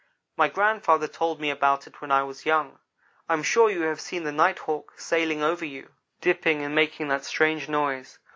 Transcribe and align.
My 0.35 0.47
grandfather 0.47 1.07
told 1.07 1.39
me 1.39 1.51
about 1.51 1.85
it 1.85 2.01
when 2.01 2.09
I 2.11 2.23
was 2.23 2.43
young. 2.43 2.79
I 3.29 3.33
am 3.33 3.43
sure 3.43 3.69
you 3.69 3.81
have 3.81 4.01
seen 4.01 4.23
the 4.23 4.31
Night 4.31 4.57
hawk 4.57 4.93
sailing 4.97 5.43
over 5.43 5.63
you, 5.63 5.91
dipping 6.21 6.63
and 6.63 6.73
making 6.73 7.07
that 7.09 7.23
strange 7.23 7.69
noise. 7.69 8.17